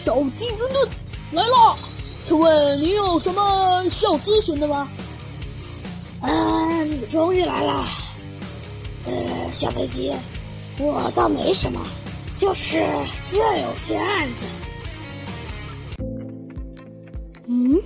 [0.00, 0.88] 小鸡墩墩
[1.32, 1.76] 来了，
[2.22, 4.90] 请问你有什么需要咨询的吗？
[6.22, 7.84] 啊，你终于来了。
[9.04, 9.12] 呃，
[9.52, 10.10] 小飞机，
[10.78, 11.78] 我倒没什么，
[12.34, 12.82] 就是
[13.26, 14.46] 这有些案子。
[17.46, 17.78] 嗯，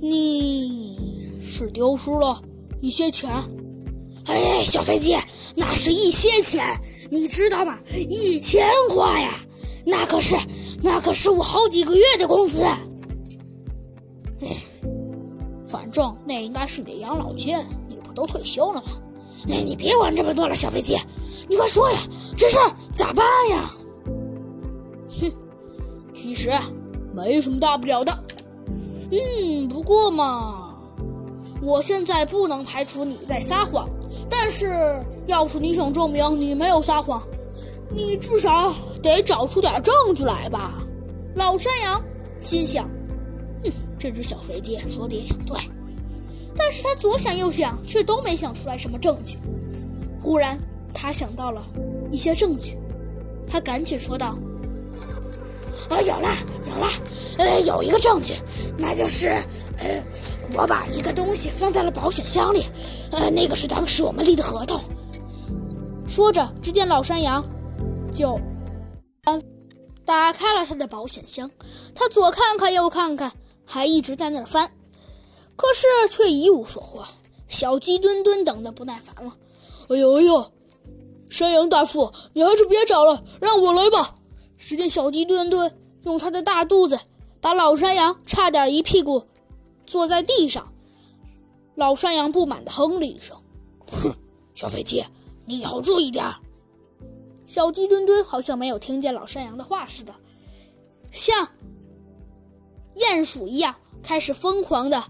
[0.00, 2.40] 你是丢失了
[2.80, 3.28] 一些钱？
[4.26, 5.16] 哎，小飞机，
[5.56, 6.64] 那是一些钱，
[7.10, 7.76] 你知道吗？
[8.08, 9.30] 一千块呀，
[9.90, 10.36] 那可是
[10.82, 12.62] 那可是我好几个月的工资。
[12.62, 14.56] 哎，
[15.64, 17.56] 反正那应该是你的养老金，
[17.88, 18.88] 你不都退休了吗？
[19.48, 20.94] 哎，你别管这么多了，小飞机，
[21.48, 21.98] 你快说呀，
[22.36, 23.70] 这事儿咋办呀？
[25.08, 25.32] 哼，
[26.14, 26.52] 其实
[27.14, 28.12] 没什么大不了的。
[29.10, 30.74] 嗯，不过嘛，
[31.62, 33.88] 我现在不能排除你在撒谎。
[34.28, 37.22] 但是，要是你想证明你没有撒谎，
[37.90, 40.82] 你至少得找出点证据来吧。
[41.34, 42.02] 老山羊
[42.38, 42.88] 心想
[43.64, 45.56] ：“哼，这只小肥鸡说的也挺对。”
[46.56, 49.38] 但是他左想右想，却都没想出来什么证据。
[50.20, 50.58] 忽然，
[50.92, 51.62] 他想到了
[52.10, 52.76] 一些证据，
[53.46, 54.36] 他赶紧说道
[55.88, 56.28] ：“啊，有了，
[56.68, 56.86] 有了，
[57.38, 58.34] 呃，有一个证据，
[58.76, 59.28] 那就是，
[59.78, 60.02] 呃。”
[60.54, 62.64] 我把一个东西放在了保险箱里，
[63.12, 64.80] 呃，那个是当时我们立的合同。
[66.08, 67.44] 说着，只见老山羊
[68.18, 68.36] 就
[70.04, 71.48] 打开了他的保险箱，
[71.94, 73.32] 他左看看右看看，
[73.64, 74.68] 还一直在那儿翻，
[75.54, 77.06] 可是却一无所获。
[77.46, 79.36] 小鸡墩墩等得不耐烦了
[79.88, 80.52] ：“哎呦哎呦，
[81.28, 84.16] 山羊大叔，你还是别找了，让我来吧！”
[84.58, 86.98] 只见小鸡墩墩用他的大肚子
[87.40, 89.24] 把老山羊差点一屁股。
[89.86, 90.70] 坐在地上，
[91.76, 93.36] 老山羊不满的哼了一声
[93.86, 94.12] ：“哼，
[94.56, 95.04] 小飞机，
[95.44, 96.34] 你以后注意点儿。”
[97.48, 100.14] 小鸡墩墩好像没有听见老山羊的话似的，
[101.12, 101.48] 像
[102.96, 105.02] 鼹鼠一样开始疯狂的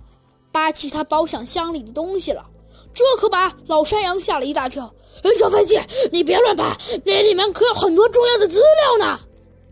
[0.52, 2.48] 扒起他保险箱里的东西了。
[2.94, 4.88] 这可把老山羊吓了一大跳。
[5.24, 5.76] “哎，小飞机，
[6.12, 9.18] 你别乱扒，那里面可有很多重要的资料呢。”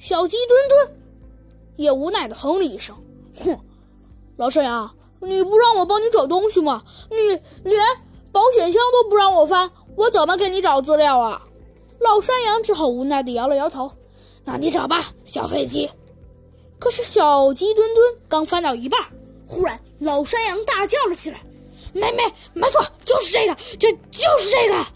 [0.00, 1.00] 小鸡墩墩
[1.76, 2.96] 也无奈的哼了一声
[3.44, 3.56] ：“哼。”
[4.36, 6.82] 老山羊，你不让我帮你找东西吗？
[7.10, 7.16] 你
[7.62, 7.80] 连
[8.32, 11.40] 保险箱都不让我翻，我怎么给你找资料啊？
[12.06, 13.90] 老山羊只好无奈地摇了摇头。
[14.44, 15.90] 那你找吧，小飞机。
[16.78, 19.00] 可是小鸡墩墩刚翻到一半，
[19.46, 21.40] 忽然老山羊大叫了起来
[21.92, 22.22] ：“没没
[22.52, 24.86] 没错，就是这个，就就是这个！”